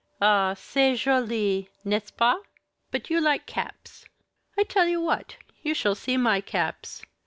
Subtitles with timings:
[0.19, 0.55] "Ah!
[0.55, 2.41] c'est jolie, n'est ce pas?
[2.89, 4.03] But you like caps.
[4.57, 7.03] I tell you what, you shall see my caps.